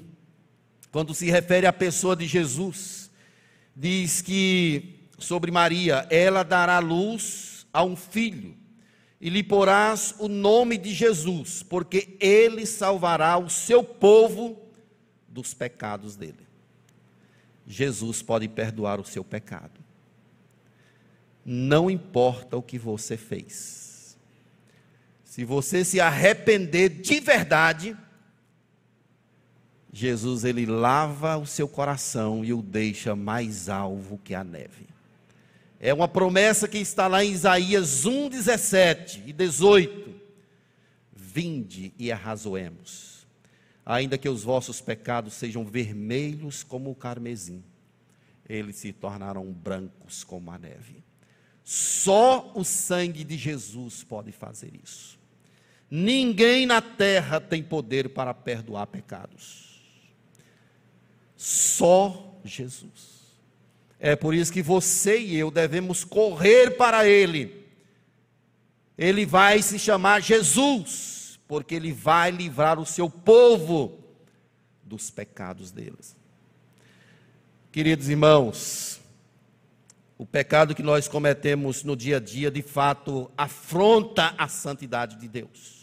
[0.92, 3.12] quando se refere à pessoa de Jesus,
[3.76, 8.57] diz que sobre Maria, ela dará luz a um filho,
[9.20, 14.58] e lhe porás o nome de Jesus, porque ele salvará o seu povo
[15.28, 16.48] dos pecados dele.
[17.66, 19.82] Jesus pode perdoar o seu pecado.
[21.44, 24.18] Não importa o que você fez.
[25.24, 27.98] Se você se arrepender de verdade,
[29.92, 34.97] Jesus ele lava o seu coração e o deixa mais alvo que a neve.
[35.80, 40.16] É uma promessa que está lá em Isaías 1, 17 e 18.
[41.14, 43.28] Vinde e arrazoemos,
[43.86, 47.64] ainda que os vossos pecados sejam vermelhos como o carmesim,
[48.50, 51.04] eles se tornarão brancos como a neve.
[51.64, 55.20] Só o sangue de Jesus pode fazer isso.
[55.92, 59.82] Ninguém na terra tem poder para perdoar pecados.
[61.36, 63.17] Só Jesus.
[64.00, 67.66] É por isso que você e eu devemos correr para Ele.
[68.98, 74.00] Ele vai se chamar Jesus, porque Ele vai livrar o seu povo
[74.84, 76.16] dos pecados deles.
[77.72, 79.00] Queridos irmãos,
[80.18, 85.28] o pecado que nós cometemos no dia a dia, de fato, afronta a santidade de
[85.28, 85.78] Deus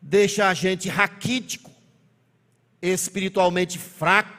[0.00, 1.70] deixa a gente raquítico,
[2.80, 4.37] espiritualmente fraco,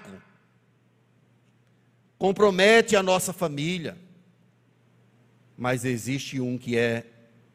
[2.19, 3.97] compromete a nossa família.
[5.57, 7.05] Mas existe um que é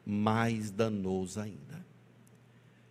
[0.05, 1.85] mais danoso ainda.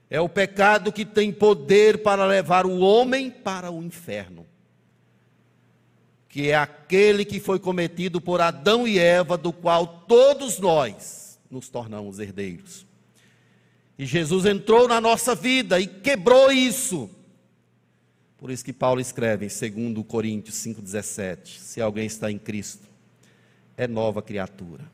[0.08, 4.46] É o pecado que tem poder para levar o homem para o inferno.
[6.28, 11.68] Que é aquele que foi cometido por Adão e Eva, do qual todos nós nos
[11.68, 12.86] tornamos herdeiros.
[13.98, 17.08] E Jesus entrou na nossa vida e quebrou isso.
[18.36, 22.88] Por isso que Paulo escreve em 2 Coríntios 5,17: Se alguém está em Cristo,
[23.76, 24.90] é nova criatura.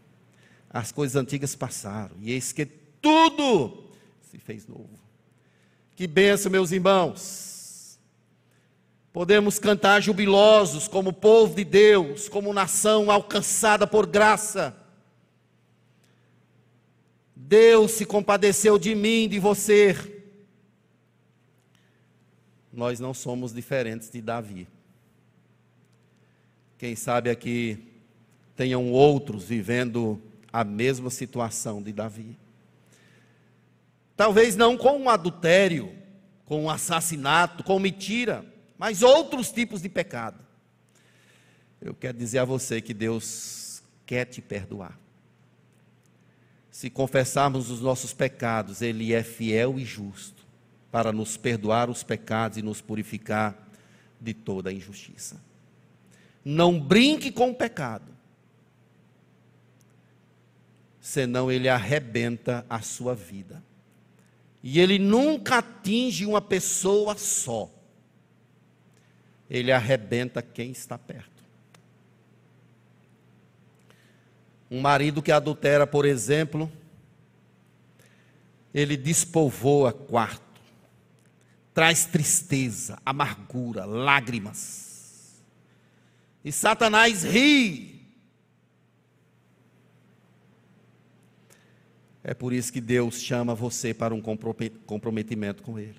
[0.69, 3.91] As coisas antigas passaram, e eis que tudo
[4.31, 4.89] se fez novo.
[5.97, 7.99] Que benção, meus irmãos.
[9.13, 14.77] Podemos cantar jubilosos como povo de Deus, como nação alcançada por graça
[17.51, 20.20] Deus se compadeceu de mim, de você.
[22.81, 24.67] Nós não somos diferentes de Davi.
[26.79, 27.93] Quem sabe aqui
[28.57, 30.19] tenham outros vivendo
[30.51, 32.39] a mesma situação de Davi.
[34.17, 35.95] Talvez não com um adultério,
[36.47, 38.47] com um assassinato, com mentira,
[38.79, 40.43] mas outros tipos de pecado.
[41.83, 44.99] Eu quero dizer a você que Deus quer te perdoar
[46.71, 50.40] se confessarmos os nossos pecados, Ele é fiel e justo
[50.91, 53.69] para nos perdoar os pecados e nos purificar
[54.21, 55.41] de toda a injustiça.
[56.45, 58.11] Não brinque com o pecado,
[61.01, 63.63] senão ele arrebenta a sua vida.
[64.63, 67.71] E ele nunca atinge uma pessoa só,
[69.49, 71.31] ele arrebenta quem está perto.
[74.71, 76.71] Um marido que adultera, por exemplo,
[78.73, 80.50] ele despovoa quarto,
[81.75, 85.41] traz tristeza, amargura, lágrimas.
[86.45, 88.01] E Satanás ri.
[92.23, 95.99] É por isso que Deus chama você para um comprometimento com Ele.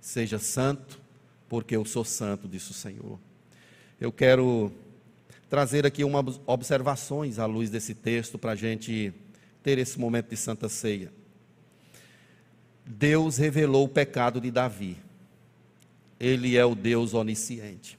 [0.00, 1.00] Seja santo,
[1.48, 3.18] porque eu sou santo, disse o Senhor.
[4.00, 4.72] Eu quero
[5.48, 9.12] trazer aqui umas observações à luz desse texto para a gente
[9.62, 11.10] ter esse momento de santa ceia.
[12.84, 14.98] Deus revelou o pecado de Davi.
[16.18, 17.98] Ele é o Deus onisciente.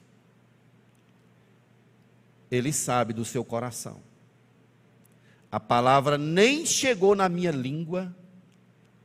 [2.50, 4.00] Ele sabe do seu coração.
[5.50, 8.14] A palavra nem chegou na minha língua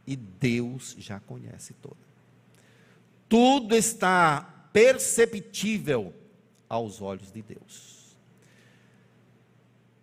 [0.05, 2.11] e Deus já conhece toda.
[3.29, 4.41] Tudo está
[4.73, 6.13] perceptível
[6.67, 8.17] aos olhos de Deus.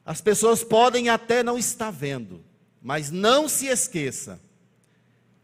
[0.05, 2.43] As pessoas podem até não estar vendo,
[2.81, 4.41] mas não se esqueça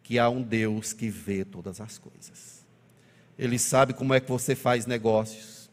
[0.02, 2.53] que há um Deus que vê todas as coisas.
[3.38, 5.70] Ele sabe como é que você faz negócios.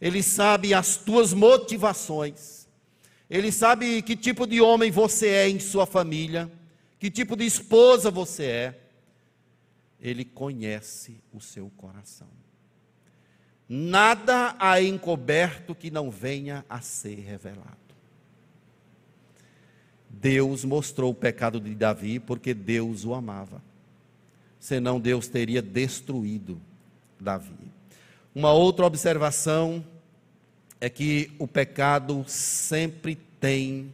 [0.00, 2.66] Ele sabe as tuas motivações.
[3.28, 6.50] Ele sabe que tipo de homem você é em sua família,
[6.98, 8.80] que tipo de esposa você é.
[10.00, 12.28] Ele conhece o seu coração.
[13.68, 17.78] Nada há encoberto que não venha a ser revelado.
[20.08, 23.62] Deus mostrou o pecado de Davi porque Deus o amava.
[24.60, 26.60] Senão Deus teria destruído
[27.20, 27.72] Davi.
[28.34, 29.84] Uma outra observação
[30.80, 33.92] é que o pecado sempre tem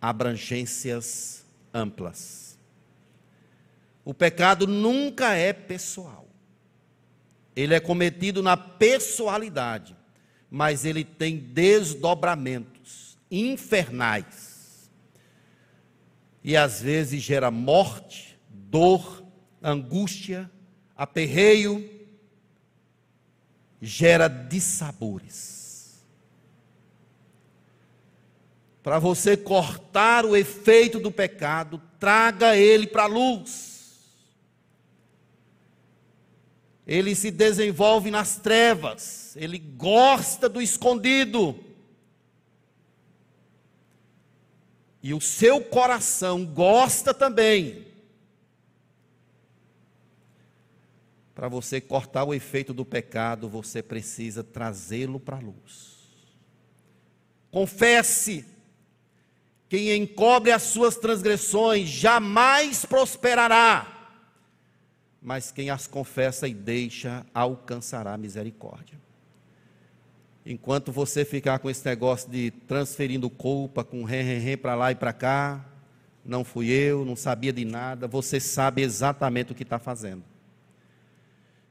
[0.00, 2.58] abrangências amplas.
[4.04, 6.26] O pecado nunca é pessoal.
[7.54, 9.96] Ele é cometido na pessoalidade,
[10.50, 14.46] mas ele tem desdobramentos infernais
[16.46, 19.24] e às vezes gera morte, dor,
[19.60, 20.48] angústia,
[20.96, 21.95] aperreio,
[23.86, 26.02] gera dissabores.
[28.82, 33.74] Para você cortar o efeito do pecado, traga ele para a luz.
[36.86, 41.66] Ele se desenvolve nas trevas, ele gosta do escondido.
[45.06, 47.85] e o seu coração gosta também,
[51.36, 55.98] para você cortar o efeito do pecado, você precisa trazê-lo para a luz.
[57.50, 58.42] Confesse.
[59.68, 64.16] Quem encobre as suas transgressões jamais prosperará,
[65.20, 68.98] mas quem as confessa e deixa alcançará misericórdia.
[70.44, 75.12] Enquanto você ficar com esse negócio de transferindo culpa com ré para lá e para
[75.12, 75.62] cá,
[76.24, 80.35] não fui eu, não sabia de nada, você sabe exatamente o que está fazendo.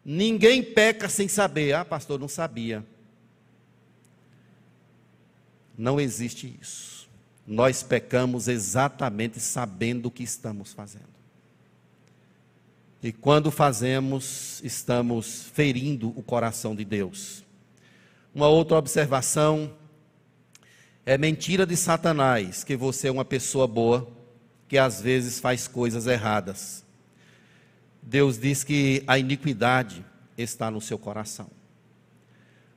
[0.06, 1.74] Ninguém peca sem saber.
[1.74, 2.86] Ah, pastor, não sabia.
[5.76, 7.10] Não existe isso.
[7.48, 11.16] Nós pecamos exatamente sabendo o que estamos fazendo.
[13.02, 17.44] E quando fazemos, estamos ferindo o coração de Deus.
[18.34, 19.76] Uma outra observação
[21.06, 24.08] é mentira de Satanás que você é uma pessoa boa,
[24.68, 26.85] que às vezes faz coisas erradas.
[28.06, 30.06] Deus diz que a iniquidade
[30.38, 31.50] está no seu coração.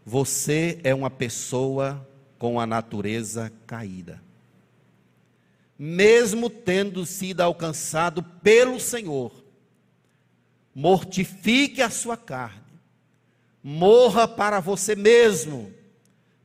[0.04, 2.08] Você é uma pessoa
[2.38, 4.22] com a natureza caída.
[5.78, 9.32] Mesmo tendo sido alcançado pelo Senhor,
[10.74, 12.68] mortifique a sua carne
[13.62, 15.72] morra para você mesmo,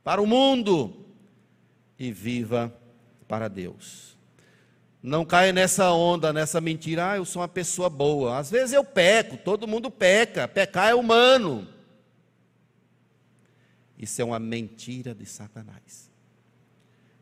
[0.02, 0.94] para o mundo
[1.98, 2.70] e viva
[3.26, 4.13] para Deus.
[5.06, 8.38] Não caia nessa onda, nessa mentira, ah, eu sou uma pessoa boa.
[8.38, 11.68] Às vezes eu peco, todo mundo peca, pecar é humano.
[13.98, 16.10] Isso é uma mentira de Satanás.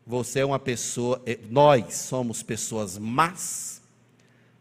[0.07, 3.81] Você é uma pessoa, eh, nós somos pessoas más,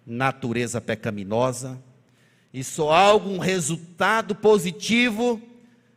[0.05, 1.81] natureza pecaminosa,
[2.53, 5.41] e só há algum resultado positivo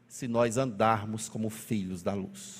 [0.07, 2.59] se nós andarmos como filhos da luz,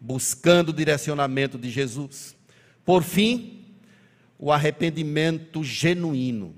[0.00, 2.34] buscando o direcionamento de Jesus.
[2.82, 3.57] Por fim,
[4.38, 6.54] o arrependimento genuíno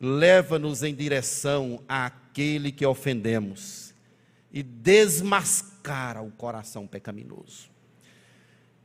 [0.00, 3.94] leva-nos em direção àquele que ofendemos
[4.52, 7.68] e desmascara o coração pecaminoso.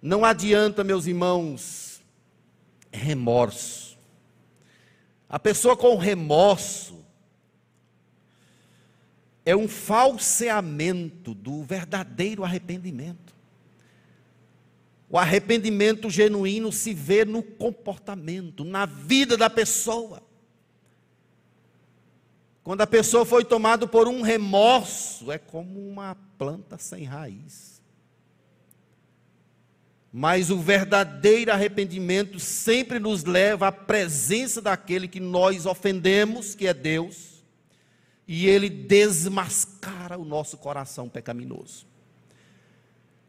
[0.02, 2.02] Não adianta, meus irmãos,
[2.92, 3.92] remorso
[5.32, 7.06] a pessoa com remorso
[9.46, 13.34] é um falseamento do verdadeiro arrependimento.
[15.12, 20.24] O arrependimento genuíno se vê no comportamento, na vida da pessoa.
[22.64, 27.82] Quando a pessoa foi tomada por um remorso, é como uma planta sem raiz.
[30.14, 36.74] Mas o verdadeiro arrependimento sempre nos leva à presença daquele que nós ofendemos, que é
[36.74, 37.44] Deus,
[38.26, 41.91] e ele desmascara o nosso coração pecaminoso.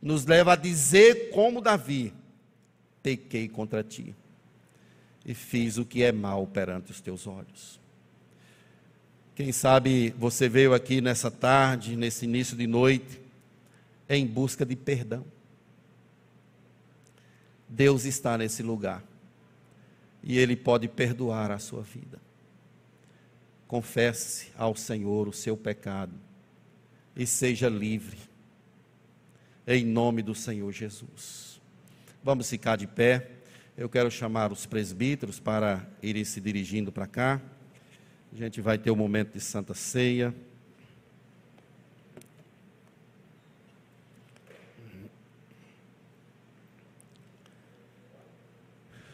[0.02, 2.12] Nos leva a dizer, como Davi:
[3.02, 4.14] pequei contra ti
[5.24, 7.80] e fiz o que é mal perante os teus olhos.
[9.34, 13.20] Quem sabe você veio aqui nessa tarde, nesse início de noite,
[14.08, 15.24] em busca de perdão.
[17.68, 19.02] Deus está nesse lugar
[20.22, 22.18] e Ele pode perdoar a sua vida.
[23.66, 26.12] Confesse ao Senhor o seu pecado
[27.16, 28.18] e seja livre,
[29.66, 31.60] em nome do Senhor Jesus.
[32.22, 33.28] Vamos ficar de pé.
[33.76, 37.40] Eu quero chamar os presbíteros para irem se dirigindo para cá.
[38.32, 40.34] A gente vai ter o um momento de Santa Ceia.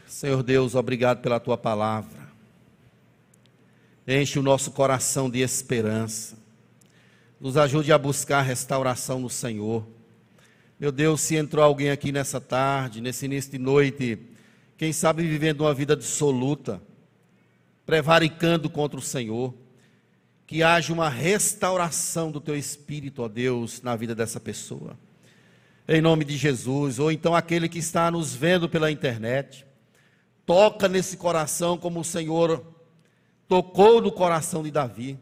[0.07, 2.28] Senhor Deus, obrigado pela tua palavra.
[4.07, 6.36] Enche o nosso coração de esperança.
[7.40, 9.86] Nos ajude a buscar restauração no Senhor.
[10.80, 14.16] Meu Deus, se entrou alguém aqui nessa tarde, nesse início de noite,
[14.76, 16.80] quem sabe vivendo uma vida dissoluta,
[17.84, 19.52] prevaricando contra o Senhor,
[20.46, 24.96] que haja uma restauração do teu espírito, ó Deus, na vida dessa pessoa.
[25.88, 29.66] Em nome de Jesus, ou então aquele que está nos vendo pela internet,
[30.46, 32.64] toca nesse coração como o Senhor
[33.48, 35.18] tocou no coração de Davi,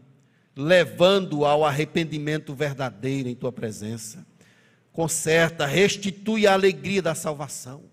[0.55, 4.36] levando ao arrependimento verdadeiro em tua presença.
[4.97, 7.85] Conserta, restitui a alegria da salvação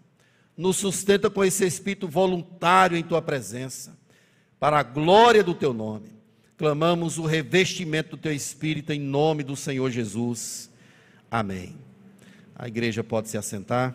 [0.55, 3.97] nos sustenta com esse espírito voluntário em tua presença,
[4.59, 6.13] para a glória do teu nome.
[6.57, 10.69] Clamamos o revestimento do teu espírito em nome do Senhor Jesus.
[11.29, 11.75] Amém.
[12.55, 13.91] A igreja pode se assentar.